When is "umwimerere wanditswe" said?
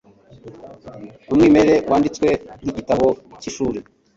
1.31-2.27